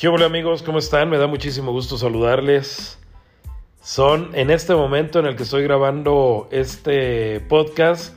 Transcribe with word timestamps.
¿Qué 0.00 0.08
hola 0.08 0.24
amigos? 0.24 0.62
¿Cómo 0.62 0.78
están? 0.78 1.10
Me 1.10 1.18
da 1.18 1.26
muchísimo 1.26 1.72
gusto 1.72 1.98
saludarles. 1.98 2.98
Son 3.82 4.30
en 4.32 4.48
este 4.48 4.74
momento 4.74 5.18
en 5.18 5.26
el 5.26 5.36
que 5.36 5.42
estoy 5.42 5.62
grabando 5.62 6.48
este 6.50 7.40
podcast 7.40 8.16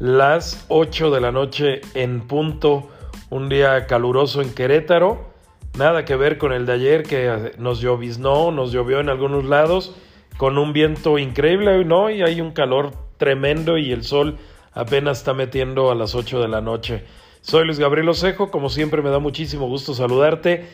las 0.00 0.66
8 0.66 1.12
de 1.12 1.20
la 1.20 1.30
noche 1.30 1.80
en 1.94 2.22
punto, 2.22 2.88
un 3.30 3.48
día 3.48 3.86
caluroso 3.86 4.42
en 4.42 4.52
Querétaro. 4.52 5.32
Nada 5.78 6.04
que 6.04 6.16
ver 6.16 6.38
con 6.38 6.52
el 6.52 6.66
de 6.66 6.72
ayer 6.72 7.04
que 7.04 7.52
nos 7.56 7.80
lloviznó, 7.80 8.50
nos 8.50 8.72
llovió 8.72 8.98
en 8.98 9.08
algunos 9.08 9.44
lados, 9.44 9.94
con 10.38 10.58
un 10.58 10.72
viento 10.72 11.18
increíble, 11.18 11.84
¿no? 11.84 12.10
Y 12.10 12.22
hay 12.22 12.40
un 12.40 12.50
calor 12.50 12.94
tremendo 13.16 13.78
y 13.78 13.92
el 13.92 14.02
sol 14.02 14.38
apenas 14.72 15.18
está 15.18 15.34
metiendo 15.34 15.92
a 15.92 15.94
las 15.94 16.16
8 16.16 16.40
de 16.40 16.48
la 16.48 16.60
noche. 16.60 17.04
Soy 17.42 17.64
Luis 17.64 17.78
Gabriel 17.78 18.08
Osejo, 18.08 18.50
como 18.50 18.68
siempre 18.68 19.02
me 19.02 19.10
da 19.10 19.20
muchísimo 19.20 19.68
gusto 19.68 19.94
saludarte 19.94 20.66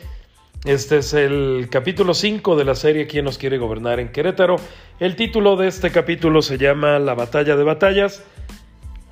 este 0.65 0.97
es 0.97 1.13
el 1.13 1.69
capítulo 1.71 2.13
5 2.13 2.57
de 2.57 2.65
la 2.65 2.75
serie 2.75 3.07
¿Quién 3.07 3.23
nos 3.23 3.37
quiere 3.37 3.57
gobernar 3.57 4.01
en 4.01 4.09
Querétaro? 4.09 4.57
El 4.99 5.15
título 5.15 5.55
de 5.55 5.69
este 5.69 5.89
capítulo 5.89 6.41
se 6.41 6.57
llama 6.57 6.99
La 6.99 7.13
batalla 7.13 7.55
de 7.55 7.63
batallas. 7.63 8.25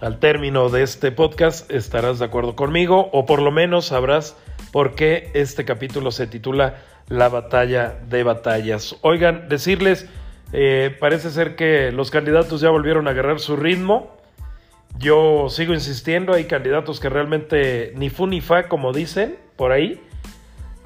Al 0.02 0.20
término 0.20 0.68
de 0.68 0.84
este 0.84 1.14
podcast 1.14 1.72
estarás 1.72 2.20
de 2.20 2.26
acuerdo 2.26 2.58
conmigo 2.58 3.10
o 3.14 3.26
por 3.26 3.42
lo 3.42 3.52
menos 3.52 3.86
sabrás 3.86 4.36
por 4.74 4.94
qué 4.96 5.32
este 5.36 5.64
capítulo 5.64 6.12
se 6.12 6.28
titula 6.28 6.82
La 7.08 7.30
batalla 7.30 7.98
de 8.10 8.24
batallas. 8.24 8.98
Oigan, 9.00 9.48
decirles, 9.48 10.10
eh, 10.52 10.94
parece 11.00 11.30
ser 11.30 11.56
que 11.56 11.94
los 11.94 12.12
candidatos 12.12 12.60
ya 12.60 12.72
volvieron 12.72 13.08
a 13.08 13.12
agarrar 13.12 13.40
su 13.40 13.56
ritmo. 13.56 14.18
Yo 15.00 15.48
sigo 15.50 15.74
insistiendo, 15.74 16.34
hay 16.34 16.44
candidatos 16.44 17.00
que 17.00 17.08
realmente 17.08 17.94
ni 17.96 18.10
fu 18.10 18.28
ni 18.28 18.42
fa, 18.42 18.68
como 18.68 18.92
dicen 18.92 19.38
por 19.56 19.72
ahí 19.72 20.02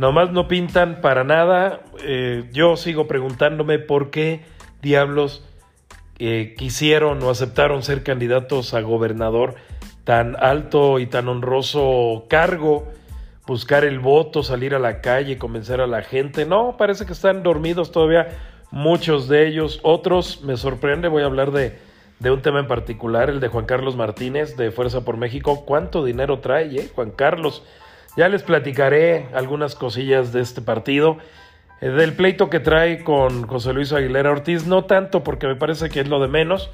Nomás 0.01 0.31
no 0.31 0.47
pintan 0.47 0.99
para 0.99 1.23
nada. 1.23 1.81
Eh, 2.03 2.49
yo 2.51 2.75
sigo 2.75 3.05
preguntándome 3.05 3.77
por 3.77 4.09
qué 4.09 4.41
diablos 4.81 5.45
eh, 6.17 6.55
quisieron 6.57 7.21
o 7.21 7.29
aceptaron 7.29 7.83
ser 7.83 8.01
candidatos 8.01 8.73
a 8.73 8.81
gobernador 8.81 9.53
tan 10.03 10.35
alto 10.43 10.97
y 10.97 11.05
tan 11.05 11.27
honroso 11.27 12.25
cargo, 12.29 12.87
buscar 13.45 13.85
el 13.85 13.99
voto, 13.99 14.41
salir 14.41 14.73
a 14.73 14.79
la 14.79 15.01
calle, 15.01 15.37
convencer 15.37 15.81
a 15.81 15.85
la 15.85 16.01
gente. 16.01 16.47
No, 16.47 16.77
parece 16.77 17.05
que 17.05 17.13
están 17.13 17.43
dormidos 17.43 17.91
todavía 17.91 18.27
muchos 18.71 19.27
de 19.27 19.47
ellos. 19.47 19.81
Otros 19.83 20.41
me 20.41 20.57
sorprende, 20.57 21.09
voy 21.09 21.21
a 21.21 21.27
hablar 21.27 21.51
de, 21.51 21.77
de 22.17 22.31
un 22.31 22.41
tema 22.41 22.59
en 22.59 22.67
particular, 22.67 23.29
el 23.29 23.39
de 23.39 23.49
Juan 23.49 23.67
Carlos 23.67 23.95
Martínez 23.95 24.57
de 24.57 24.71
Fuerza 24.71 25.05
por 25.05 25.17
México. 25.17 25.63
¿Cuánto 25.63 26.03
dinero 26.03 26.39
trae, 26.39 26.75
eh? 26.75 26.89
Juan 26.95 27.11
Carlos? 27.11 27.61
Ya 28.17 28.27
les 28.29 28.43
platicaré 28.43 29.27
algunas 29.33 29.75
cosillas 29.75 30.33
de 30.33 30.41
este 30.41 30.61
partido. 30.61 31.17
Eh, 31.81 31.89
del 31.89 32.13
pleito 32.13 32.49
que 32.49 32.59
trae 32.59 33.03
con 33.03 33.47
José 33.47 33.73
Luis 33.73 33.93
Aguilera 33.93 34.31
Ortiz, 34.31 34.67
no 34.67 34.85
tanto 34.85 35.23
porque 35.23 35.47
me 35.47 35.55
parece 35.55 35.89
que 35.89 36.01
es 36.01 36.07
lo 36.07 36.19
de 36.21 36.27
menos. 36.27 36.69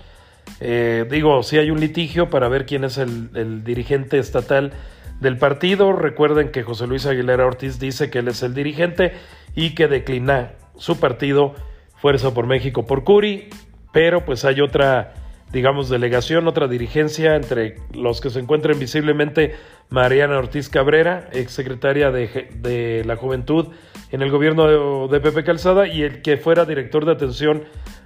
Eh, 0.60 1.06
digo, 1.10 1.44
si 1.44 1.58
hay 1.58 1.70
un 1.70 1.80
litigio 1.80 2.30
para 2.30 2.48
ver 2.48 2.66
quién 2.66 2.84
es 2.84 2.98
el, 2.98 3.64
dirigente 3.64 4.18
estatal 4.18 4.74
del 5.20 5.38
partido. 5.38 5.94
Recuerden 5.94 6.52
que 6.52 6.64
José 6.64 6.88
Luis 6.88 7.06
Aguilera 7.06 7.46
Ortiz 7.46 7.80
dice 7.80 8.10
que 8.10 8.20
él 8.20 8.28
es 8.28 8.44
el 8.44 8.54
dirigente 8.54 9.14
y 9.56 9.76
que 9.76 9.88
declina 9.88 10.52
su 10.78 11.00
partido 11.00 11.56
Fuerza 11.96 12.34
por 12.34 12.46
México 12.46 12.86
por 12.86 13.04
Curi, 13.04 13.50
pero 13.92 14.24
pues 14.24 14.46
hay 14.46 14.62
otra 14.62 15.16
digamos, 15.52 15.90
delegación, 15.90 16.48
otra 16.48 16.68
dirigencia 16.68 17.36
entre 17.36 17.78
los 17.94 18.22
que 18.22 18.30
se 18.30 18.40
encuentran 18.40 18.78
visiblemente 18.80 19.56
Mariana 19.90 20.38
Ortiz 20.38 20.70
Cabrera, 20.70 21.30
exsecretaria 21.32 22.12
de, 22.12 22.50
de 22.56 23.04
la 23.06 23.16
Juventud 23.16 23.68
en 24.12 24.22
el 24.22 24.32
gobierno 24.32 25.08
de, 25.08 25.20
Pepe 25.20 25.44
Calzada, 25.44 25.88
y 25.88 26.04
el 26.04 26.22
que 26.22 26.38
fuera 26.38 26.66
director 26.66 27.06
de 27.06 27.14
atención 27.14 27.64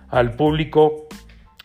al 0.10 0.34
público 0.34 1.08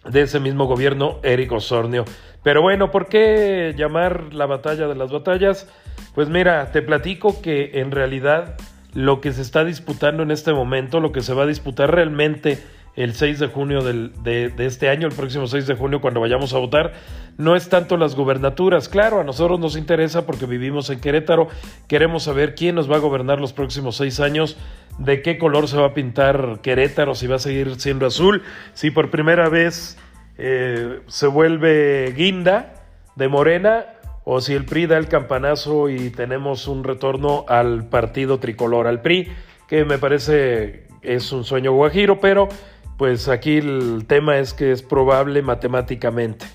de 0.04 0.22
ese 0.22 0.40
mismo 0.40 0.66
gobierno, 0.66 1.20
Eric 1.22 1.52
Osornio. 1.52 2.04
Pero 2.42 2.62
bueno, 2.62 2.90
¿por 2.90 3.08
qué 3.08 3.74
llamar 3.76 4.32
la 4.32 4.46
batalla 4.46 4.86
de 4.86 4.94
las 4.94 5.10
batallas? 5.10 5.68
Pues 6.14 6.28
mira, 6.28 6.70
te 6.70 6.80
platico 6.80 7.42
que 7.42 7.80
en 7.80 7.90
realidad 7.90 8.56
lo 8.94 9.20
que 9.20 9.32
se 9.32 9.42
está 9.42 9.64
disputando 9.64 10.22
en 10.22 10.30
este 10.30 10.52
momento, 10.52 11.00
lo 11.00 11.12
que 11.12 11.22
se 11.22 11.34
va 11.34 11.42
a 11.42 11.46
disputar 11.46 11.92
realmente 11.94 12.58
el 12.96 13.12
6 13.12 13.38
de 13.38 13.46
junio 13.48 13.82
de, 13.82 14.52
este 14.58 14.88
año, 14.88 15.06
el 15.06 15.14
próximo 15.14 15.46
6 15.46 15.66
de 15.66 15.74
junio, 15.74 16.00
cuando 16.00 16.20
vayamos 16.20 16.54
a 16.54 16.58
votar, 16.58 16.94
no 17.36 17.54
es 17.54 17.68
tanto 17.68 17.98
las 17.98 18.16
gubernaturas. 18.16 18.88
Claro, 18.88 19.20
a 19.20 19.24
nosotros 19.24 19.60
nos 19.60 19.76
interesa 19.76 20.24
porque 20.24 20.46
vivimos 20.46 20.88
en 20.88 21.00
Querétaro, 21.00 21.48
queremos 21.88 22.24
saber 22.24 22.54
quién 22.54 22.74
nos 22.74 22.90
va 22.90 22.96
a 22.96 23.00
gobernar 23.00 23.38
los 23.38 23.52
próximos 23.52 23.96
seis 23.96 24.18
años, 24.18 24.56
de 24.98 25.20
qué 25.20 25.36
color 25.36 25.68
se 25.68 25.76
va 25.76 25.88
a 25.88 25.94
pintar 25.94 26.60
Querétaro, 26.62 27.14
si 27.14 27.26
va 27.26 27.36
a 27.36 27.38
seguir 27.38 27.78
siendo 27.78 28.06
azul, 28.06 28.42
si 28.72 28.90
por 28.90 29.10
primera 29.10 29.50
vez 29.50 29.98
eh, 30.38 31.00
se 31.06 31.26
vuelve 31.26 32.14
guinda 32.16 32.74
de 33.14 33.28
Morena 33.28 33.86
o 34.24 34.40
si 34.40 34.54
el 34.54 34.64
PRI 34.64 34.86
da 34.86 34.96
el 34.96 35.08
campanazo 35.08 35.88
y 35.88 36.10
tenemos 36.10 36.66
un 36.66 36.82
retorno 36.82 37.44
al 37.46 37.88
partido 37.88 38.40
tricolor, 38.40 38.86
al 38.86 39.02
PRI, 39.02 39.28
que 39.68 39.84
me 39.84 39.98
parece 39.98 40.86
es 41.02 41.30
un 41.32 41.44
sueño 41.44 41.72
guajiro, 41.72 42.20
pero 42.20 42.48
pues 42.96 43.28
aquí 43.28 43.58
el 43.58 44.04
tema 44.06 44.38
es 44.38 44.54
que 44.54 44.72
es 44.72 44.82
probable 44.82 45.42
matemáticamente. 45.42 46.46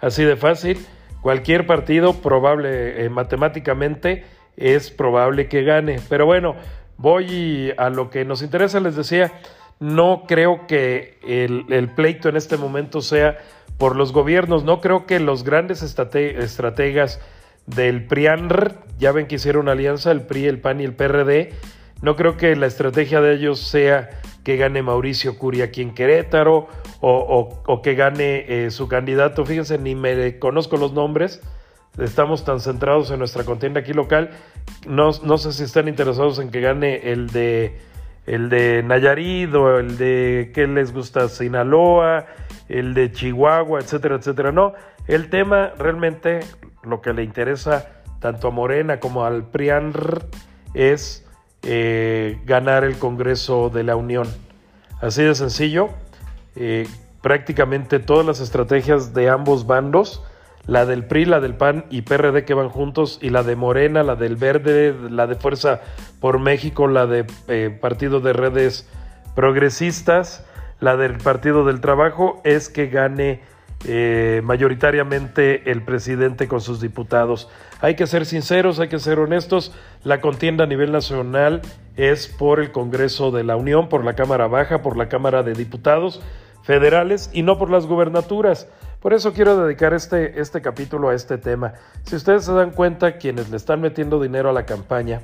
Así 0.00 0.24
de 0.24 0.36
fácil, 0.36 0.78
cualquier 1.20 1.66
partido 1.66 2.14
probable 2.14 3.04
eh, 3.04 3.10
matemáticamente 3.10 4.24
es 4.56 4.90
probable 4.90 5.48
que 5.48 5.62
gane. 5.62 6.00
Pero 6.08 6.26
bueno, 6.26 6.56
voy 6.96 7.72
a 7.76 7.90
lo 7.90 8.10
que 8.10 8.24
nos 8.24 8.42
interesa, 8.42 8.80
les 8.80 8.96
decía, 8.96 9.32
no 9.78 10.24
creo 10.26 10.66
que 10.66 11.18
el, 11.26 11.66
el 11.70 11.90
pleito 11.90 12.28
en 12.28 12.36
este 12.36 12.56
momento 12.56 13.00
sea 13.00 13.38
por 13.78 13.96
los 13.96 14.12
gobiernos, 14.12 14.64
no 14.64 14.80
creo 14.80 15.06
que 15.06 15.20
los 15.20 15.42
grandes 15.42 15.82
estrategas 15.82 17.20
del 17.66 18.06
PRIANR, 18.06 18.74
ya 18.98 19.12
ven 19.12 19.26
que 19.26 19.36
hicieron 19.36 19.62
una 19.62 19.72
alianza, 19.72 20.10
el 20.12 20.22
PRI, 20.22 20.46
el 20.46 20.60
PAN 20.60 20.80
y 20.80 20.84
el 20.84 20.94
PRD, 20.94 21.52
no 22.02 22.16
creo 22.16 22.36
que 22.36 22.56
la 22.56 22.66
estrategia 22.66 23.20
de 23.20 23.34
ellos 23.34 23.60
sea 23.60 24.10
que 24.44 24.56
gane 24.56 24.82
Mauricio 24.82 25.38
Curi 25.38 25.62
aquí 25.62 25.82
en 25.82 25.94
Querétaro 25.94 26.68
o, 27.00 27.80
que 27.82 27.94
gane 27.94 28.44
eh, 28.48 28.70
su 28.70 28.88
candidato. 28.88 29.44
Fíjense, 29.44 29.78
ni 29.78 29.94
me 29.94 30.38
conozco 30.38 30.76
los 30.76 30.92
nombres. 30.92 31.42
Estamos 31.98 32.44
tan 32.44 32.60
centrados 32.60 33.10
en 33.10 33.18
nuestra 33.18 33.44
contienda 33.44 33.80
aquí 33.80 33.92
local. 33.92 34.30
No, 34.86 35.10
no 35.22 35.38
sé 35.38 35.52
si 35.52 35.64
están 35.64 35.88
interesados 35.88 36.38
en 36.38 36.50
que 36.50 36.60
gane 36.60 37.10
el 37.10 37.28
de 37.28 37.78
el 38.26 38.48
de 38.48 38.82
Nayarit 38.82 39.52
o 39.54 39.78
el 39.78 39.96
de 39.96 40.52
qué 40.54 40.66
les 40.66 40.92
gusta 40.92 41.28
Sinaloa, 41.28 42.26
el 42.68 42.94
de 42.94 43.10
Chihuahua, 43.10 43.80
etcétera, 43.80 44.16
etcétera. 44.16 44.52
No, 44.52 44.74
el 45.08 45.30
tema 45.30 45.72
realmente 45.78 46.40
lo 46.84 47.00
que 47.00 47.12
le 47.12 47.24
interesa 47.24 48.02
tanto 48.20 48.48
a 48.48 48.50
Morena 48.50 49.00
como 49.00 49.24
al 49.24 49.44
PRIAN 49.50 49.92
es 50.74 51.26
eh, 51.62 52.38
ganar 52.46 52.84
el 52.84 52.98
Congreso 52.98 53.70
de 53.70 53.84
la 53.84 53.96
Unión. 53.96 54.26
Así 55.00 55.22
de 55.22 55.34
sencillo, 55.34 55.90
eh, 56.56 56.86
prácticamente 57.22 57.98
todas 57.98 58.26
las 58.26 58.40
estrategias 58.40 59.14
de 59.14 59.28
ambos 59.28 59.66
bandos, 59.66 60.22
la 60.66 60.86
del 60.86 61.04
PRI, 61.04 61.24
la 61.24 61.40
del 61.40 61.54
PAN 61.54 61.86
y 61.90 62.02
PRD 62.02 62.44
que 62.44 62.54
van 62.54 62.68
juntos, 62.68 63.18
y 63.22 63.30
la 63.30 63.42
de 63.42 63.56
Morena, 63.56 64.02
la 64.02 64.14
del 64.14 64.36
Verde, 64.36 64.94
la 65.10 65.26
de 65.26 65.34
Fuerza 65.34 65.80
por 66.20 66.38
México, 66.38 66.86
la 66.86 67.06
de 67.06 67.26
eh, 67.48 67.76
Partido 67.80 68.20
de 68.20 68.32
Redes 68.32 68.88
Progresistas, 69.34 70.46
la 70.80 70.96
del 70.96 71.18
Partido 71.18 71.64
del 71.64 71.80
Trabajo, 71.80 72.40
es 72.44 72.68
que 72.68 72.88
gane 72.88 73.42
eh, 73.86 74.42
mayoritariamente 74.44 75.70
el 75.70 75.82
presidente 75.82 76.48
con 76.48 76.60
sus 76.60 76.80
diputados. 76.80 77.48
Hay 77.80 77.96
que 77.96 78.06
ser 78.06 78.26
sinceros, 78.26 78.78
hay 78.78 78.88
que 78.88 78.98
ser 78.98 79.18
honestos. 79.18 79.72
La 80.04 80.20
contienda 80.20 80.64
a 80.64 80.66
nivel 80.66 80.92
nacional 80.92 81.62
es 81.96 82.28
por 82.28 82.60
el 82.60 82.72
Congreso 82.72 83.30
de 83.30 83.44
la 83.44 83.56
Unión, 83.56 83.88
por 83.88 84.04
la 84.04 84.14
Cámara 84.14 84.48
Baja, 84.48 84.82
por 84.82 84.96
la 84.96 85.08
Cámara 85.08 85.42
de 85.42 85.54
Diputados 85.54 86.20
federales 86.62 87.30
y 87.32 87.42
no 87.42 87.58
por 87.58 87.70
las 87.70 87.86
gubernaturas. 87.86 88.68
Por 89.00 89.14
eso 89.14 89.32
quiero 89.32 89.56
dedicar 89.64 89.94
este, 89.94 90.40
este 90.40 90.60
capítulo 90.60 91.08
a 91.08 91.14
este 91.14 91.38
tema. 91.38 91.72
Si 92.04 92.16
ustedes 92.16 92.44
se 92.44 92.52
dan 92.52 92.70
cuenta, 92.72 93.16
quienes 93.16 93.48
le 93.48 93.56
están 93.56 93.80
metiendo 93.80 94.20
dinero 94.20 94.50
a 94.50 94.52
la 94.52 94.66
campaña, 94.66 95.22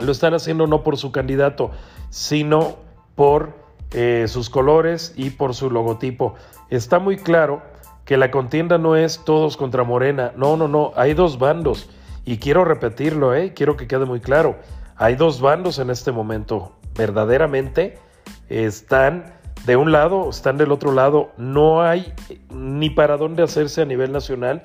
lo 0.00 0.12
están 0.12 0.34
haciendo 0.34 0.68
no 0.68 0.84
por 0.84 0.96
su 0.96 1.10
candidato, 1.10 1.72
sino 2.10 2.76
por 3.16 3.54
eh, 3.90 4.26
sus 4.28 4.48
colores 4.48 5.14
y 5.16 5.30
por 5.30 5.54
su 5.54 5.68
logotipo. 5.68 6.34
Está 6.70 7.00
muy 7.00 7.16
claro 7.16 7.71
que 8.04 8.16
la 8.16 8.30
contienda 8.30 8.78
no 8.78 8.96
es 8.96 9.24
todos 9.24 9.56
contra 9.56 9.84
Morena. 9.84 10.32
No, 10.36 10.56
no, 10.56 10.68
no. 10.68 10.92
Hay 10.96 11.14
dos 11.14 11.38
bandos. 11.38 11.88
Y 12.24 12.38
quiero 12.38 12.64
repetirlo, 12.64 13.34
¿eh? 13.34 13.52
quiero 13.54 13.76
que 13.76 13.86
quede 13.86 14.04
muy 14.04 14.20
claro. 14.20 14.56
Hay 14.96 15.16
dos 15.16 15.40
bandos 15.40 15.78
en 15.78 15.90
este 15.90 16.12
momento. 16.12 16.72
Verdaderamente 16.94 17.98
están 18.48 19.34
de 19.66 19.76
un 19.76 19.92
lado, 19.92 20.30
están 20.30 20.56
del 20.56 20.72
otro 20.72 20.92
lado. 20.92 21.30
No 21.36 21.82
hay 21.82 22.12
ni 22.50 22.90
para 22.90 23.16
dónde 23.16 23.42
hacerse 23.42 23.82
a 23.82 23.86
nivel 23.86 24.12
nacional. 24.12 24.62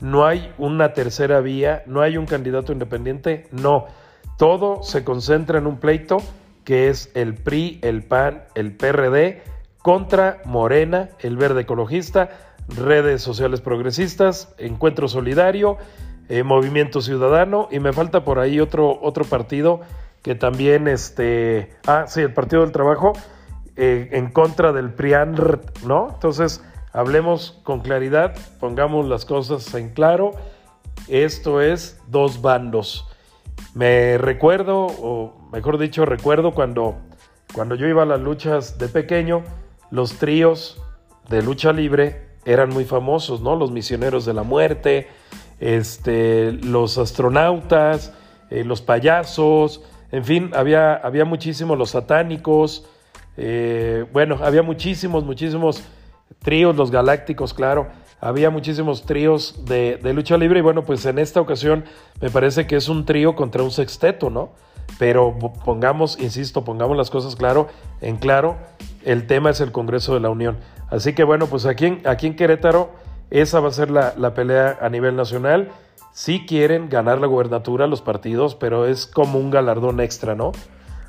No 0.00 0.26
hay 0.26 0.52
una 0.58 0.92
tercera 0.92 1.40
vía. 1.40 1.82
No 1.86 2.00
hay 2.00 2.16
un 2.16 2.26
candidato 2.26 2.72
independiente. 2.72 3.48
No. 3.50 3.86
Todo 4.36 4.82
se 4.82 5.04
concentra 5.04 5.58
en 5.58 5.66
un 5.66 5.78
pleito 5.78 6.18
que 6.64 6.88
es 6.88 7.10
el 7.14 7.34
PRI, 7.34 7.80
el 7.82 8.04
PAN, 8.04 8.44
el 8.54 8.76
PRD 8.76 9.42
contra 9.82 10.40
Morena, 10.44 11.08
el 11.20 11.36
Verde 11.36 11.62
Ecologista, 11.62 12.30
redes 12.76 13.22
sociales 13.22 13.60
progresistas, 13.60 14.54
Encuentro 14.58 15.08
Solidario, 15.08 15.78
eh, 16.28 16.42
Movimiento 16.42 17.00
Ciudadano 17.00 17.68
y 17.70 17.80
me 17.80 17.92
falta 17.92 18.24
por 18.24 18.38
ahí 18.38 18.60
otro, 18.60 18.98
otro 19.02 19.24
partido 19.24 19.80
que 20.22 20.34
también, 20.34 20.86
este, 20.86 21.76
ah, 21.86 22.04
sí, 22.06 22.20
el 22.20 22.32
Partido 22.32 22.62
del 22.62 22.72
Trabajo 22.72 23.14
eh, 23.76 24.10
en 24.12 24.30
contra 24.30 24.72
del 24.72 24.92
PRIAN, 24.92 25.34
¿no? 25.86 26.10
Entonces, 26.12 26.62
hablemos 26.92 27.58
con 27.62 27.80
claridad, 27.80 28.36
pongamos 28.58 29.08
las 29.08 29.24
cosas 29.24 29.74
en 29.74 29.90
claro. 29.90 30.32
Esto 31.08 31.60
es 31.60 31.98
dos 32.08 32.42
bandos. 32.42 33.08
Me 33.74 34.18
recuerdo, 34.18 34.86
o 34.86 35.48
mejor 35.52 35.78
dicho, 35.78 36.04
recuerdo 36.04 36.52
cuando, 36.52 36.96
cuando 37.54 37.74
yo 37.74 37.86
iba 37.86 38.02
a 38.02 38.06
las 38.06 38.20
luchas 38.20 38.78
de 38.78 38.88
pequeño, 38.88 39.42
los 39.90 40.18
tríos 40.18 40.82
de 41.28 41.42
lucha 41.42 41.72
libre 41.72 42.29
eran 42.44 42.70
muy 42.70 42.84
famosos, 42.84 43.40
¿no? 43.40 43.56
Los 43.56 43.70
misioneros 43.70 44.24
de 44.24 44.34
la 44.34 44.42
muerte, 44.42 45.08
este, 45.58 46.52
los 46.52 46.98
astronautas, 46.98 48.12
eh, 48.50 48.64
los 48.64 48.80
payasos, 48.80 49.82
en 50.12 50.24
fin, 50.24 50.50
había, 50.54 50.94
había 50.94 51.24
muchísimos 51.24 51.78
los 51.78 51.90
satánicos, 51.90 52.84
eh, 53.36 54.06
bueno, 54.12 54.38
había 54.42 54.62
muchísimos, 54.62 55.24
muchísimos 55.24 55.82
tríos, 56.40 56.74
los 56.74 56.90
galácticos, 56.90 57.54
claro, 57.54 57.88
había 58.20 58.50
muchísimos 58.50 59.04
tríos 59.04 59.64
de, 59.64 59.98
de, 60.02 60.12
lucha 60.12 60.36
libre 60.36 60.58
y 60.58 60.62
bueno, 60.62 60.84
pues 60.84 61.06
en 61.06 61.18
esta 61.18 61.40
ocasión 61.40 61.84
me 62.20 62.30
parece 62.30 62.66
que 62.66 62.76
es 62.76 62.88
un 62.88 63.04
trío 63.06 63.36
contra 63.36 63.62
un 63.62 63.70
sexteto, 63.70 64.30
¿no? 64.30 64.50
Pero 64.98 65.38
pongamos, 65.64 66.18
insisto, 66.20 66.64
pongamos 66.64 66.96
las 66.96 67.10
cosas 67.10 67.36
claro, 67.36 67.68
en 68.00 68.16
claro, 68.16 68.56
el 69.04 69.26
tema 69.26 69.50
es 69.50 69.60
el 69.60 69.72
Congreso 69.72 70.14
de 70.14 70.20
la 70.20 70.30
Unión. 70.30 70.58
Así 70.90 71.14
que 71.14 71.24
bueno, 71.24 71.46
pues 71.46 71.66
aquí 71.66 71.86
en, 71.86 72.02
aquí 72.04 72.26
en 72.26 72.36
Querétaro 72.36 72.90
esa 73.30 73.60
va 73.60 73.68
a 73.68 73.72
ser 73.72 73.90
la, 73.90 74.14
la 74.16 74.34
pelea 74.34 74.78
a 74.80 74.88
nivel 74.88 75.16
nacional. 75.16 75.70
Sí 76.12 76.44
quieren 76.46 76.88
ganar 76.88 77.20
la 77.20 77.28
gubernatura 77.28 77.86
los 77.86 78.02
partidos, 78.02 78.56
pero 78.56 78.86
es 78.86 79.06
como 79.06 79.38
un 79.38 79.50
galardón 79.50 80.00
extra, 80.00 80.34
¿no? 80.34 80.52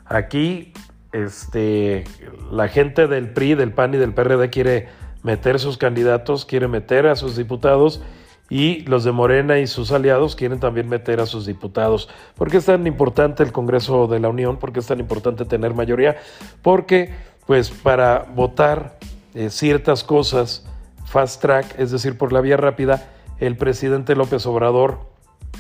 Aquí 0.06 0.74
este, 1.12 2.04
la 2.52 2.68
gente 2.68 3.08
del 3.08 3.30
PRI, 3.30 3.56
del 3.56 3.74
PAN 3.74 3.94
y 3.94 3.98
del 3.98 4.14
PRD 4.14 4.50
quiere 4.50 4.88
meter 5.24 5.60
sus 5.60 5.78
candidatos, 5.78 6.46
quiere 6.46 6.68
meter 6.68 7.08
a 7.08 7.16
sus 7.16 7.36
diputados 7.36 8.02
y 8.50 8.82
los 8.82 9.04
de 9.04 9.12
Morena 9.12 9.60
y 9.60 9.68
sus 9.68 9.92
aliados 9.92 10.36
quieren 10.36 10.60
también 10.60 10.90
meter 10.90 11.20
a 11.22 11.26
sus 11.26 11.46
diputados. 11.46 12.10
¿Por 12.36 12.52
qué 12.52 12.58
es 12.58 12.66
tan 12.66 12.86
importante 12.86 13.44
el 13.44 13.52
Congreso 13.52 14.08
de 14.08 14.20
la 14.20 14.30
Unión? 14.30 14.58
¿Por 14.58 14.74
qué 14.74 14.80
es 14.80 14.88
tan 14.88 15.00
importante 15.00 15.46
tener 15.46 15.74
mayoría? 15.74 16.18
Porque, 16.62 17.14
pues, 17.48 17.72
para 17.72 18.26
votar 18.36 18.98
eh, 19.34 19.50
ciertas 19.50 20.04
cosas 20.04 20.66
fast 21.06 21.42
track, 21.42 21.78
es 21.78 21.92
decir, 21.92 22.18
por 22.18 22.32
la 22.32 22.42
vía 22.42 22.58
rápida, 22.58 23.10
el 23.40 23.58
presidente 23.58 24.16
López 24.16 24.46
Obrador 24.46 25.12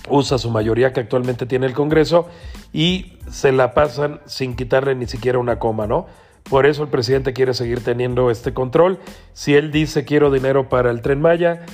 usa 0.09 0.37
su 0.37 0.49
mayoría 0.49 0.93
que 0.93 1.01
actualmente 1.01 1.45
tiene 1.45 1.65
el 1.65 1.73
Congreso 1.73 2.27
y 2.73 3.17
se 3.29 3.51
la 3.51 3.73
pasan 3.73 4.21
sin 4.25 4.55
quitarle 4.55 4.95
ni 4.95 5.07
siquiera 5.07 5.39
una 5.39 5.59
coma, 5.59 5.87
¿no? 5.87 6.07
Por 6.49 6.65
eso 6.65 6.83
el 6.83 6.89
presidente 6.89 7.33
quiere 7.33 7.53
seguir 7.53 7.83
teniendo 7.83 8.31
este 8.31 8.53
control. 8.53 8.99
Si 9.33 9.55
él 9.55 9.71
dice 9.71 10.05
quiero 10.05 10.31
dinero 10.31 10.69
para 10.69 10.89
el 10.89 11.01
tren 11.01 11.21
Maya, 11.21 11.65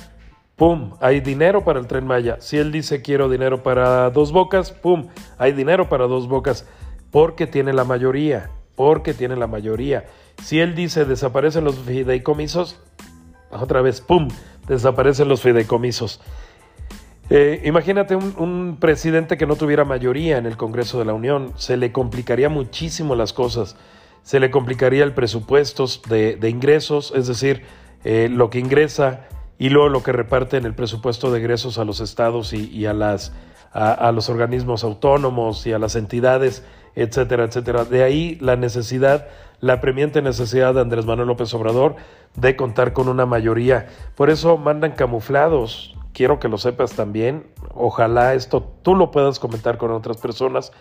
¡pum! 0.56 0.92
Hay 1.00 1.20
dinero 1.20 1.64
para 1.64 1.80
el 1.80 1.86
tren 1.86 2.06
Maya. 2.06 2.36
Si 2.40 2.58
él 2.58 2.70
dice 2.70 3.00
quiero 3.02 3.28
dinero 3.28 3.62
para 3.62 4.10
dos 4.10 4.32
bocas, 4.32 4.72
¡pum! 4.72 5.08
Hay 5.38 5.52
dinero 5.52 5.88
para 5.88 6.06
dos 6.06 6.28
bocas. 6.28 6.66
Porque 7.10 7.46
tiene 7.46 7.72
la 7.72 7.84
mayoría. 7.84 8.50
Porque 8.78 9.12
tiene 9.12 9.36
la 9.36 9.48
mayoría. 9.48 10.06
Si 10.42 10.60
él 10.60 10.74
dice 10.74 11.04
desaparecen 11.04 11.64
los 11.64 11.78
fideicomisos, 11.80 12.80
otra 13.50 13.82
vez, 13.82 14.00
¡pum! 14.00 14.28
Desaparecen 14.68 15.28
los 15.28 15.42
fideicomisos. 15.42 16.20
Eh, 17.28 17.60
imagínate 17.64 18.14
un, 18.14 18.78
presidente 18.80 19.36
que 19.36 19.46
no 19.46 19.56
tuviera 19.56 19.84
mayoría 19.84 20.38
en 20.38 20.46
el 20.46 20.56
Congreso 20.56 20.98
de 20.98 21.04
la 21.04 21.12
Unión, 21.12 21.52
se 21.56 21.76
le 21.76 21.90
complicaría 21.90 22.48
muchísimo 22.48 23.16
las 23.16 23.32
cosas, 23.32 23.76
se 24.22 24.38
le 24.40 24.50
complicaría 24.50 25.02
el 25.02 25.12
presupuesto 25.12 25.86
de, 26.08 26.38
ingresos, 26.48 27.12
es 27.16 27.26
decir, 27.26 27.64
eh, 28.04 28.28
lo 28.30 28.48
que 28.48 28.60
ingresa 28.60 29.26
y 29.58 29.70
luego 29.70 29.88
lo 29.88 30.02
que 30.04 30.12
reparte 30.12 30.56
en 30.56 30.64
el 30.64 30.74
presupuesto 30.74 31.32
de 31.32 31.40
ingresos 31.40 31.78
a 31.78 31.84
los 31.84 32.00
estados 32.00 32.52
y, 32.54 32.86
a, 32.86 32.94
las, 32.94 33.32
a, 33.72 34.10
los 34.12 34.30
organismos 34.30 34.84
autónomos 34.84 35.66
y 35.66 35.72
a 35.72 35.78
las 35.78 35.96
entidades, 35.96 36.64
etcétera, 37.00 37.44
etcétera. 37.44 37.84
De 37.84 38.02
ahí 38.02 38.36
la 38.40 38.56
necesidad, 38.56 39.28
la 39.60 39.80
premiante 39.80 40.22
necesidad 40.22 40.74
de 40.74 40.80
Andrés 40.80 41.06
Manuel 41.06 41.28
López 41.28 41.52
Obrador 41.54 41.96
de 42.34 42.56
contar 42.56 42.92
con 42.92 43.08
una 43.08 43.26
mayoría. 43.26 43.86
Por 44.14 44.30
eso 44.30 44.56
mandan 44.56 44.92
camuflados 44.92 45.94
quiero 46.18 46.40
que 46.40 46.48
lo 46.48 46.58
sepas 46.58 46.94
también. 46.94 47.46
Ojalá 47.74 48.34
esto 48.34 48.74
tú 48.82 48.96
lo 48.96 49.12
puedas 49.12 49.38
comentar 49.38 49.78
con 49.78 49.92
otras 49.92 50.16
personas. 50.16 50.72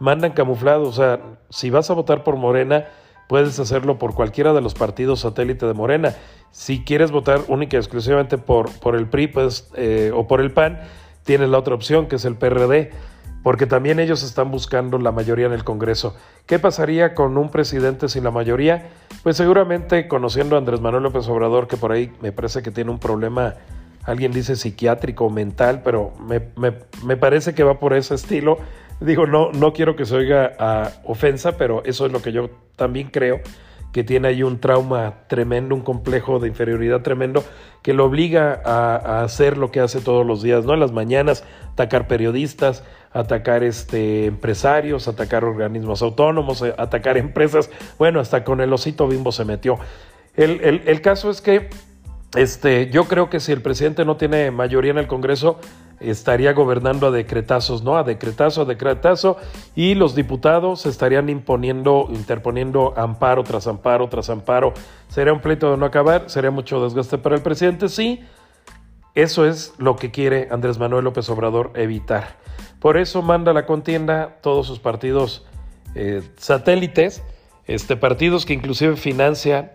Mandan 0.00 0.32
camuflado, 0.32 0.82
o 0.82 0.92
sea, 0.92 1.20
si 1.48 1.70
vas 1.70 1.90
a 1.90 1.94
votar 1.94 2.24
por 2.24 2.34
Morena, 2.34 2.86
puedes 3.28 3.60
hacerlo 3.60 3.98
por 3.98 4.14
cualquiera 4.14 4.52
de 4.52 4.60
los 4.60 4.74
partidos 4.74 5.20
satélite 5.20 5.64
de 5.64 5.74
Morena. 5.74 6.16
Si 6.50 6.82
quieres 6.82 7.12
votar 7.12 7.42
única 7.46 7.76
y 7.76 7.78
exclusivamente 7.78 8.36
por, 8.36 8.68
por 8.80 8.96
el 8.96 9.08
PRI 9.08 9.28
pues, 9.28 9.70
eh, 9.76 10.10
o 10.12 10.26
por 10.26 10.40
el 10.40 10.52
PAN, 10.52 10.80
tienes 11.22 11.50
la 11.50 11.58
otra 11.58 11.76
opción, 11.76 12.06
que 12.06 12.16
es 12.16 12.24
el 12.24 12.34
PRD, 12.34 12.90
porque 13.42 13.66
también 13.66 14.00
ellos 14.00 14.22
están 14.22 14.50
buscando 14.50 14.98
la 14.98 15.12
mayoría 15.12 15.46
en 15.46 15.52
el 15.52 15.64
Congreso. 15.64 16.14
¿Qué 16.46 16.58
pasaría 16.58 17.14
con 17.14 17.38
un 17.38 17.50
presidente 17.50 18.08
sin 18.08 18.24
la 18.24 18.30
mayoría? 18.30 18.88
Pues 19.22 19.36
seguramente 19.36 20.08
conociendo 20.08 20.56
a 20.56 20.58
Andrés 20.58 20.80
Manuel 20.80 21.04
López 21.04 21.26
Obrador, 21.28 21.68
que 21.68 21.76
por 21.76 21.92
ahí 21.92 22.12
me 22.20 22.32
parece 22.32 22.62
que 22.62 22.70
tiene 22.70 22.90
un 22.90 22.98
problema 22.98 23.54
alguien 24.04 24.32
dice 24.32 24.56
psiquiátrico 24.56 25.26
o 25.26 25.30
mental, 25.30 25.82
pero 25.84 26.12
me, 26.20 27.16
parece 27.16 27.54
que 27.54 27.62
va 27.62 27.78
por 27.78 27.94
ese 27.94 28.14
estilo. 28.14 28.58
Digo, 29.00 29.26
no, 29.26 29.50
no 29.52 29.72
quiero 29.72 29.96
que 29.96 30.04
se 30.04 30.14
oiga 30.14 30.52
a 30.58 30.92
ofensa, 31.04 31.56
pero 31.56 31.82
eso 31.84 32.06
es 32.06 32.12
lo 32.12 32.20
que 32.20 32.32
yo 32.32 32.50
también 32.76 33.08
creo, 33.08 33.40
que 33.92 34.04
tiene 34.04 34.28
ahí 34.28 34.42
un 34.42 34.60
trauma 34.60 35.24
tremendo, 35.26 35.74
un 35.74 35.80
complejo 35.82 36.38
de 36.38 36.48
inferioridad 36.48 37.02
tremendo, 37.02 37.44
que 37.82 37.92
lo 37.92 38.04
obliga 38.04 38.60
a, 38.64 39.22
hacer 39.22 39.56
lo 39.58 39.70
que 39.70 39.80
hace 39.80 40.00
todos 40.00 40.26
los 40.26 40.42
días, 40.42 40.64
¿no? 40.64 40.74
En 40.74 40.80
las 40.80 40.92
mañanas, 40.92 41.44
atacar 41.72 42.06
periodistas, 42.06 42.84
atacar 43.12 43.64
este, 43.64 44.26
empresarios, 44.26 45.08
atacar 45.08 45.44
organismos 45.44 46.02
autónomos, 46.02 46.62
eh, 46.62 46.74
atacar 46.78 47.16
empresas, 47.16 47.70
bueno, 47.98 48.20
hasta 48.20 48.44
con 48.44 48.60
el 48.60 48.72
osito 48.72 49.08
bimbo 49.08 49.32
se 49.32 49.44
metió. 49.44 49.78
El, 50.36 50.60
el, 50.62 50.82
el 50.86 51.00
caso 51.00 51.30
es 51.30 51.40
que 51.40 51.70
este, 52.36 52.90
yo 52.90 53.06
creo 53.06 53.28
que 53.28 53.40
si 53.40 53.50
el 53.50 53.60
presidente 53.60 54.04
no 54.04 54.16
tiene 54.16 54.50
mayoría 54.52 54.92
en 54.92 54.98
el 54.98 55.08
Congreso, 55.08 55.58
estaría 56.00 56.52
gobernando 56.52 57.06
a 57.06 57.10
decretazos, 57.10 57.82
¿no? 57.82 57.96
A 57.96 58.02
decretazo, 58.02 58.62
a 58.62 58.64
decretazo, 58.64 59.36
y 59.76 59.94
los 59.94 60.14
diputados 60.14 60.86
estarían 60.86 61.28
imponiendo, 61.28 62.08
interponiendo 62.10 62.94
amparo 62.96 63.44
tras 63.44 63.66
amparo 63.66 64.08
tras 64.08 64.30
amparo. 64.30 64.72
Sería 65.08 65.32
un 65.32 65.40
pleito 65.40 65.70
de 65.70 65.76
no 65.76 65.86
acabar, 65.86 66.30
sería 66.30 66.50
mucho 66.50 66.82
desgaste 66.82 67.18
para 67.18 67.36
el 67.36 67.42
presidente, 67.42 67.88
sí. 67.88 68.20
Eso 69.14 69.46
es 69.46 69.74
lo 69.78 69.96
que 69.96 70.10
quiere 70.10 70.48
Andrés 70.50 70.78
Manuel 70.78 71.04
López 71.04 71.28
Obrador 71.28 71.72
evitar. 71.74 72.38
Por 72.78 72.96
eso 72.96 73.22
manda 73.22 73.52
la 73.52 73.66
contienda 73.66 74.38
todos 74.40 74.66
sus 74.66 74.78
partidos 74.78 75.44
eh, 75.94 76.22
satélites, 76.36 77.22
este, 77.66 77.96
partidos 77.96 78.46
que 78.46 78.54
inclusive 78.54 78.96
financia, 78.96 79.74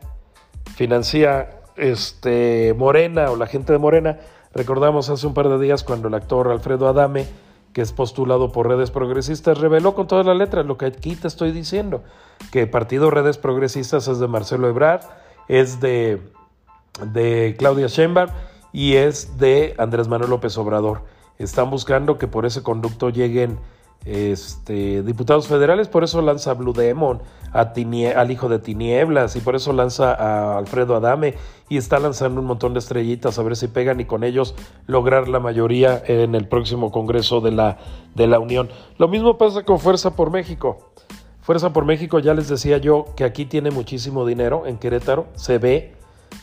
financia 0.76 1.60
este, 1.76 2.74
Morena 2.78 3.30
o 3.30 3.36
la 3.36 3.48
gente 3.48 3.74
de 3.74 3.80
Morena. 3.80 4.20
Recordamos 4.56 5.10
hace 5.10 5.28
un 5.28 5.34
par 5.34 5.50
de 5.50 5.60
días 5.60 5.84
cuando 5.84 6.08
el 6.08 6.14
actor 6.14 6.48
Alfredo 6.48 6.88
Adame, 6.88 7.28
que 7.74 7.82
es 7.82 7.92
postulado 7.92 8.54
por 8.54 8.70
redes 8.70 8.90
progresistas, 8.90 9.58
reveló 9.58 9.94
con 9.96 10.08
todas 10.08 10.26
las 10.26 10.38
letras 10.38 10.66
lo 10.66 10.78
que 10.78 10.86
aquí 10.86 11.18
te 11.18 11.28
estoy 11.28 11.52
diciendo, 11.52 12.04
que 12.54 12.66
Partido 12.66 13.12
Redes 13.12 13.38
Progresistas 13.38 14.08
es 14.08 14.18
de 14.20 14.30
Marcelo 14.30 14.70
Ebrard, 14.70 15.02
es 15.50 15.82
de, 15.82 16.22
de 17.12 17.56
Claudia 17.60 17.88
Sheinbaum 17.88 18.30
y 18.72 18.96
es 18.96 19.38
de 19.38 19.76
Andrés 19.78 20.08
Manuel 20.08 20.30
López 20.30 20.58
Obrador. 20.58 21.02
Están 21.38 21.70
buscando 21.70 22.18
que 22.18 22.30
por 22.30 22.46
ese 22.46 22.64
conducto 22.64 23.10
lleguen 23.10 23.60
este, 24.06 25.02
diputados 25.02 25.48
federales, 25.48 25.88
por 25.88 26.04
eso 26.04 26.22
lanza 26.22 26.54
Blue 26.54 26.74
Demon 26.74 27.22
al 27.52 28.32
hijo 28.32 28.50
de 28.50 28.60
Tinieblas 28.60 29.36
y 29.36 29.40
por 29.40 29.56
eso 29.56 29.72
lanza 29.72 30.14
a 30.14 30.58
Alfredo 30.58 30.96
Adame 30.96 31.36
y 31.70 31.78
está 31.78 32.00
lanzando 32.00 32.42
un 32.42 32.48
montón 32.48 32.74
de 32.74 32.80
estrellitas 32.80 33.40
a 33.40 33.44
ver 33.44 33.56
si 33.56 33.68
pegan 33.68 34.00
y 34.02 34.06
con 34.06 34.26
ellos 34.26 34.56
lograr 34.88 35.30
la 35.30 35.40
mayoría 35.40 36.04
en 36.06 36.36
el 36.36 36.48
próximo 36.48 36.92
Congreso 36.92 37.40
de 37.40 37.52
la, 37.52 37.78
de 38.14 38.28
la 38.28 38.40
Unión. 38.40 38.70
Lo 38.98 39.08
mismo 39.08 39.38
pasa 39.38 39.64
con 39.64 39.80
Fuerza 39.80 40.16
por 40.16 40.32
México. 40.32 40.92
Fuerza 41.42 41.72
por 41.72 41.86
México, 41.86 42.20
ya 42.20 42.34
les 42.34 42.50
decía 42.50 42.78
yo 42.78 43.06
que 43.16 43.24
aquí 43.24 43.46
tiene 43.46 43.72
muchísimo 43.72 44.26
dinero 44.26 44.64
en 44.66 44.78
Querétaro, 44.78 45.28
se 45.36 45.58
ve. 45.58 45.94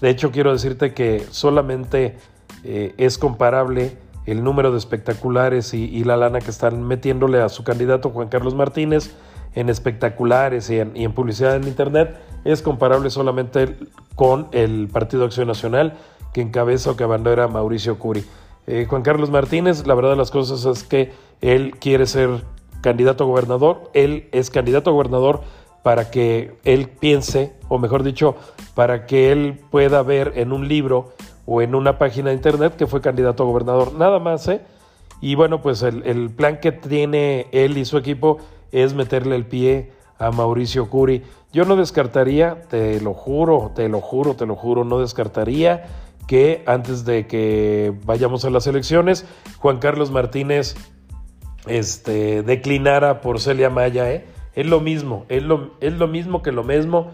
De 0.00 0.09
hecho, 0.09 0.31
quiero 0.31 0.52
decirte 0.52 0.95
que 0.95 1.26
solamente 1.31 2.16
eh, 2.64 2.95
es 2.97 3.19
comparable 3.19 3.99
el 4.26 4.45
número 4.45 4.71
de 4.71 4.79
espectaculares 4.79 5.75
y, 5.75 6.05
la 6.05 6.17
lana 6.17 6.41
que 6.41 6.50
están 6.50 6.83
metiéndole 6.83 7.41
a 7.41 7.49
su 7.49 7.64
candidato 7.64 8.11
Juan 8.11 8.29
Carlos 8.29 8.55
Martínez 8.55 9.14
en 9.55 9.69
espectaculares 9.69 10.71
y 10.71 10.79
en, 10.79 11.12
publicidad 11.12 11.57
en 11.57 11.64
Internet 11.64 12.17
es 12.45 12.62
comparable 12.62 13.11
solamente 13.11 13.76
con 14.14 14.49
el 14.52 14.88
Partido 14.88 15.25
Acción 15.25 15.49
Nacional 15.49 15.95
que 16.33 16.41
encabeza 16.41 16.91
o 16.91 16.97
que 16.97 17.05
abandera 17.05 17.49
Mauricio 17.49 17.99
Curi. 17.99 18.25
Eh, 18.67 18.87
Juan 18.88 19.02
Carlos 19.02 19.31
Martínez, 19.31 19.87
la 19.87 19.95
verdad 19.95 20.11
de 20.11 20.17
las 20.17 20.31
cosas 20.31 20.64
es 20.64 20.85
que 20.85 21.12
él 21.41 21.76
quiere 21.79 22.07
ser 22.07 22.45
candidato 22.81 23.25
a 23.25 23.26
gobernador, 23.26 23.91
él 23.93 24.29
es 24.33 24.50
candidato 24.50 24.91
a 24.91 24.93
gobernador 24.93 25.43
para 25.83 26.11
que 26.11 26.55
él 26.64 26.88
piense, 26.88 27.52
o 27.69 27.79
mejor 27.79 28.02
dicho, 28.02 28.37
para 28.75 29.07
que 29.07 29.33
él 29.33 29.61
pueda 29.71 30.02
ver 30.02 30.33
en 30.37 30.52
un 30.52 30.69
libro 30.69 31.12
o 31.46 31.62
en 31.62 31.75
una 31.75 31.99
página 31.99 32.30
de 32.30 32.37
internet 32.37 32.76
que 32.76 32.87
fue 32.87 33.00
candidato 33.00 33.42
a 33.42 33.46
gobernador, 33.46 33.94
nada 33.94 34.18
más, 34.18 34.46
¿eh? 34.49 34.61
Y 35.20 35.37
bueno, 35.37 35.62
pues 35.62 35.82
el, 35.82 36.30
plan 36.30 36.58
que 36.58 36.72
tiene 36.72 37.46
él 37.52 37.78
y 37.78 37.84
su 37.84 37.96
equipo 37.96 38.38
es 38.72 38.92
meterle 38.92 39.37
el 39.37 39.46
pie 39.46 39.92
a 40.18 40.32
Mauricio 40.32 40.90
Curi. 40.90 41.22
Yo 41.52 41.64
no 41.64 41.76
descartaría, 41.76 42.62
te 42.62 43.00
lo 43.00 43.14
juro, 43.14 43.70
te 43.75 43.88
lo 43.88 44.00
juro, 44.00 44.34
te 44.34 44.46
lo 44.46 44.56
juro, 44.56 44.84
no 44.84 44.99
descartaría 44.99 45.84
que 46.26 46.64
antes 46.66 47.04
de 47.04 47.28
que 47.28 47.94
vayamos 48.04 48.44
a 48.44 48.50
las 48.50 48.66
elecciones, 48.66 49.25
Juan 49.58 49.78
Carlos 49.78 50.11
Martínez 50.11 50.75
este, 51.66 52.42
declinara 52.42 53.20
por 53.20 53.38
Celia 53.38 53.70
Maya. 53.70 54.11
¿eh? 54.11 54.26
Es 54.54 54.66
lo 54.66 54.80
mismo, 54.80 55.25
es 55.28 55.44
lo, 55.44 55.70
es 55.80 55.92
lo 55.92 56.08
mismo 56.08 56.42
que 56.42 56.50
lo 56.50 56.64
mismo, 56.64 57.12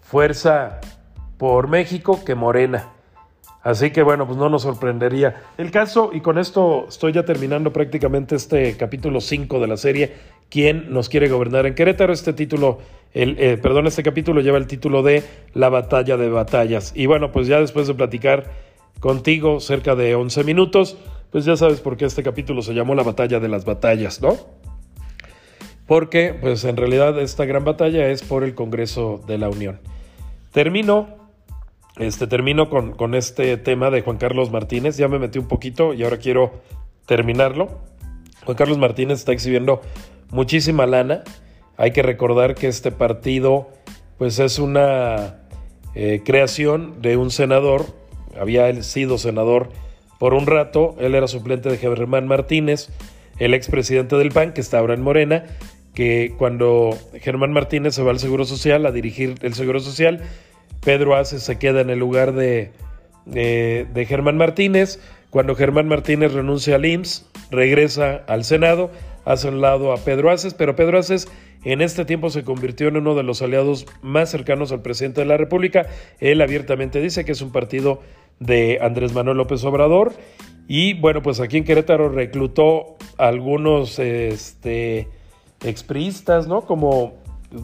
fuerza 0.00 0.80
por 1.38 1.68
México 1.68 2.24
que 2.24 2.34
Morena. 2.34 2.95
Así 3.66 3.90
que 3.90 4.04
bueno, 4.04 4.28
pues 4.28 4.38
no 4.38 4.48
nos 4.48 4.62
sorprendería. 4.62 5.42
El 5.58 5.72
caso, 5.72 6.10
y 6.12 6.20
con 6.20 6.38
esto 6.38 6.86
estoy 6.88 7.12
ya 7.12 7.24
terminando 7.24 7.72
prácticamente 7.72 8.36
este 8.36 8.76
capítulo 8.76 9.20
5 9.20 9.58
de 9.58 9.66
la 9.66 9.76
serie, 9.76 10.12
¿Quién 10.48 10.92
nos 10.92 11.08
quiere 11.08 11.28
gobernar 11.28 11.66
en 11.66 11.74
Querétaro? 11.74 12.12
Este 12.12 12.32
título, 12.32 12.78
el, 13.12 13.34
eh, 13.40 13.56
perdón, 13.56 13.88
este 13.88 14.04
capítulo 14.04 14.40
lleva 14.40 14.58
el 14.58 14.68
título 14.68 15.02
de 15.02 15.24
La 15.52 15.68
batalla 15.68 16.16
de 16.16 16.28
batallas. 16.28 16.92
Y 16.94 17.06
bueno, 17.06 17.32
pues 17.32 17.48
ya 17.48 17.58
después 17.58 17.88
de 17.88 17.94
platicar 17.94 18.52
contigo 19.00 19.58
cerca 19.58 19.96
de 19.96 20.14
11 20.14 20.44
minutos, 20.44 20.96
pues 21.32 21.44
ya 21.44 21.56
sabes 21.56 21.80
por 21.80 21.96
qué 21.96 22.04
este 22.04 22.22
capítulo 22.22 22.62
se 22.62 22.72
llamó 22.72 22.94
La 22.94 23.02
batalla 23.02 23.40
de 23.40 23.48
las 23.48 23.64
batallas, 23.64 24.22
¿no? 24.22 24.36
Porque, 25.88 26.36
pues 26.40 26.64
en 26.64 26.76
realidad 26.76 27.18
esta 27.18 27.44
gran 27.44 27.64
batalla 27.64 28.06
es 28.10 28.22
por 28.22 28.44
el 28.44 28.54
Congreso 28.54 29.20
de 29.26 29.38
la 29.38 29.48
Unión. 29.48 29.80
Termino 30.52 31.25
este, 31.98 32.26
termino 32.26 32.68
con, 32.68 32.92
con, 32.92 33.14
este 33.14 33.56
tema 33.56 33.90
de 33.90 34.02
Juan 34.02 34.18
Carlos 34.18 34.50
Martínez. 34.50 34.96
Ya 34.96 35.08
me 35.08 35.18
metí 35.18 35.38
un 35.38 35.48
poquito 35.48 35.94
y 35.94 36.02
ahora 36.02 36.18
quiero 36.18 36.52
terminarlo. 37.06 37.80
Juan 38.44 38.56
Carlos 38.56 38.78
Martínez 38.78 39.20
está 39.20 39.32
exhibiendo 39.32 39.80
muchísima 40.30 40.86
lana. 40.86 41.24
Hay 41.76 41.92
que 41.92 42.02
recordar 42.02 42.54
que 42.54 42.68
este 42.68 42.90
partido, 42.90 43.68
pues 44.18 44.38
es 44.38 44.58
una 44.58 45.40
eh, 45.94 46.22
creación 46.24 47.00
de 47.02 47.16
un 47.16 47.30
senador. 47.30 47.86
Había 48.38 48.68
él 48.68 48.84
sido 48.84 49.18
senador 49.18 49.70
por 50.18 50.34
un 50.34 50.46
rato. 50.46 50.94
Él 50.98 51.14
era 51.14 51.28
suplente 51.28 51.68
de 51.68 51.78
Germán 51.78 52.26
Martínez, 52.26 52.90
el 53.38 53.54
expresidente 53.54 54.16
del 54.16 54.32
PAN, 54.32 54.52
que 54.52 54.60
está 54.60 54.78
ahora 54.78 54.94
en 54.94 55.02
Morena 55.02 55.44
que 55.96 56.34
cuando 56.36 56.90
Germán 57.22 57.52
Martínez 57.52 57.94
se 57.94 58.02
va 58.02 58.10
al 58.10 58.18
Seguro 58.18 58.44
Social 58.44 58.84
a 58.84 58.92
dirigir 58.92 59.36
el 59.40 59.54
Seguro 59.54 59.80
Social, 59.80 60.20
Pedro 60.84 61.16
Aces 61.16 61.42
se 61.42 61.58
queda 61.58 61.80
en 61.80 61.90
el 61.90 61.98
lugar 61.98 62.32
de, 62.32 62.72
de, 63.26 64.06
Germán 64.06 64.36
Martínez. 64.36 65.00
Cuando 65.30 65.54
Germán 65.54 65.88
Martínez 65.88 66.32
renuncia 66.32 66.76
al 66.76 66.86
IMSS, 66.86 67.26
regresa 67.50 68.22
al 68.28 68.44
Senado, 68.44 68.90
hace 69.24 69.48
un 69.48 69.60
lado 69.60 69.92
a 69.92 69.96
Pedro 69.96 70.30
Aces, 70.30 70.54
pero 70.54 70.76
Pedro 70.76 70.98
Aces 70.98 71.28
en 71.64 71.82
este 71.82 72.04
tiempo 72.04 72.30
se 72.30 72.44
convirtió 72.44 72.88
en 72.88 72.96
uno 72.96 73.14
de 73.16 73.24
los 73.24 73.42
aliados 73.42 73.86
más 74.00 74.30
cercanos 74.30 74.70
al 74.70 74.82
presidente 74.82 75.22
de 75.22 75.26
la 75.26 75.36
República. 75.36 75.86
Él 76.20 76.40
abiertamente 76.40 77.00
dice 77.00 77.24
que 77.24 77.32
es 77.32 77.42
un 77.42 77.50
partido 77.50 78.00
de 78.38 78.78
Andrés 78.80 79.12
Manuel 79.12 79.38
López 79.38 79.64
Obrador. 79.64 80.12
Y 80.68 80.94
bueno, 80.94 81.22
pues 81.22 81.40
aquí 81.40 81.56
en 81.56 81.64
Querétaro 81.64 82.08
reclutó 82.08 82.96
a 83.18 83.26
algunos 83.28 83.98
este, 83.98 85.08
expriistas, 85.64 86.46
¿no? 86.46 86.62
Como 86.62 87.14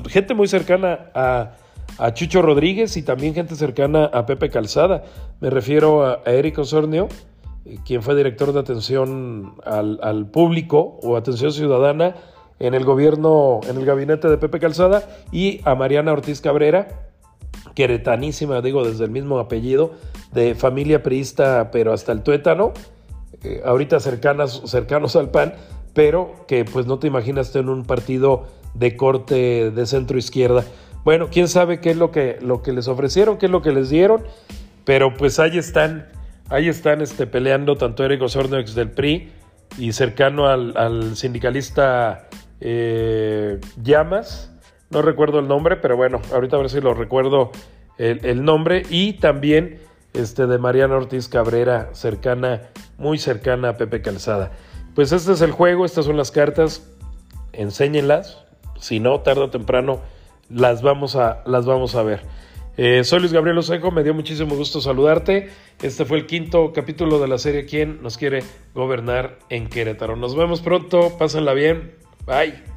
gente 0.09 0.35
muy 0.35 0.49
cercana 0.49 1.11
a 1.15 1.53
a 1.99 2.15
Chucho 2.15 2.43
Rodríguez 2.43 2.97
y 2.97 3.03
también 3.03 3.35
gente 3.35 3.55
cercana 3.55 4.07
a 4.07 4.27
Pepe 4.27 4.51
Calzada. 4.51 5.05
Me 5.41 5.51
refiero 5.51 6.05
a, 6.05 6.23
Eric 6.27 6.59
Osornio, 6.59 7.09
eh, 7.65 7.79
quien 7.85 8.03
fue 8.03 8.15
director 8.15 8.53
de 8.53 8.61
atención 8.61 9.55
al, 9.65 10.27
público 10.31 10.99
o 11.03 11.17
atención 11.17 11.53
ciudadana 11.53 12.17
en 12.59 12.75
el 12.75 12.85
gobierno, 12.85 13.61
en 13.69 13.77
el 13.77 13.85
gabinete 13.85 14.29
de 14.29 14.39
Pepe 14.39 14.61
Calzada, 14.61 15.09
y 15.33 15.61
a 15.65 15.75
Mariana 15.75 16.13
Ortiz 16.13 16.41
Cabrera, 16.41 17.11
queretanísima, 17.75 18.61
digo, 18.61 18.85
desde 18.85 19.05
el 19.05 19.11
mismo 19.11 19.39
apellido, 19.39 19.93
de 20.33 20.55
familia 20.55 21.03
priista, 21.03 21.71
pero 21.73 21.93
hasta 21.93 22.13
el 22.13 22.23
tuétano, 22.23 22.73
eh, 23.43 23.63
ahorita 23.65 23.99
cercanas, 23.99 24.63
cercanos 24.67 25.17
al 25.17 25.31
PAN, 25.31 25.55
pero 25.93 26.45
que 26.47 26.65
pues 26.65 26.87
no 26.87 26.99
te 26.99 27.07
imaginas 27.07 27.55
en 27.57 27.69
un 27.69 27.85
partido 27.85 28.45
de 28.75 28.97
corte 28.97 29.71
de 29.71 29.87
centro 29.87 30.19
izquierda. 30.19 30.65
Bueno, 31.05 31.29
quién 31.31 31.49
sabe 31.49 31.81
qué 31.81 31.91
es 31.91 31.97
lo 31.97 32.13
que, 32.13 32.39
lo 32.41 32.63
que 32.63 32.73
les 32.73 32.87
ofrecieron, 32.87 33.37
qué 33.37 33.47
es 33.47 33.53
lo 33.53 33.61
que 33.61 33.73
les 33.73 33.91
dieron, 33.91 34.23
pero 34.85 35.15
pues 35.15 35.41
ahí 35.41 35.59
están, 35.59 36.09
ahí 36.49 36.69
están 36.69 37.01
este, 37.01 37.27
peleando 37.27 37.77
tanto 37.77 38.05
Eric 38.05 38.23
Osorno 38.23 38.63
del 38.63 38.91
PRI 38.91 39.33
y 39.79 39.93
cercano 39.93 40.47
al, 40.47 41.17
sindicalista 41.17 42.29
eh, 42.61 43.59
Llamas, 43.83 44.53
no 44.91 45.03
recuerdo 45.03 45.41
el 45.41 45.49
nombre, 45.49 45.77
pero 45.77 45.97
bueno, 45.97 46.21
ahorita 46.33 46.57
a 46.57 46.61
ver 46.61 46.71
si 46.71 46.81
lo 46.81 46.95
recuerdo 46.95 47.51
el, 47.99 48.45
nombre, 48.45 48.83
y 48.91 49.15
también 49.15 49.81
este, 50.13 50.47
de 50.47 50.59
Mariana 50.59 50.97
Ortiz 50.97 51.29
Cabrera, 51.29 51.91
cercana, 51.93 52.63
muy 52.99 53.19
cercana 53.19 53.71
a 53.71 53.77
Pepe 53.77 54.03
Calzada. 54.03 54.53
Pues 54.95 55.13
este 55.13 55.33
es 55.33 55.41
el 55.41 55.53
juego, 55.53 55.85
estas 55.85 56.05
son 56.05 56.17
las 56.17 56.31
cartas, 56.31 56.87
enséñenlas, 57.53 58.45
si 58.79 59.01
no, 59.01 59.21
tarde 59.21 59.43
o 59.43 59.51
temprano 59.51 60.01
las 60.53 60.83
vamos 60.83 61.17
a, 61.17 61.43
las 61.47 61.67
vamos 61.67 61.95
a 61.95 62.03
ver. 62.03 62.21
Eh, 62.77 63.05
soy 63.05 63.21
Luis 63.21 63.33
Gabriel 63.33 63.59
Osejo, 63.59 63.91
me 63.91 64.03
dio 64.03 64.15
muchísimo 64.15 64.55
gusto 64.55 64.81
saludarte. 64.81 65.51
Este 65.83 66.05
fue 66.05 66.19
el 66.19 66.27
quinto 66.27 66.73
capítulo 66.73 67.19
de 67.19 67.29
la 67.29 67.39
serie 67.39 67.67
¿Quién 67.67 68.03
nos 68.03 68.17
quiere 68.17 68.43
gobernar 68.75 69.39
en 69.51 69.69
Querétaro? 69.69 70.17
Nos 70.17 70.35
vemos 70.35 70.63
pronto, 70.63 71.17
pásenla 71.19 71.53
bien, 71.53 71.95
bye. 72.27 72.72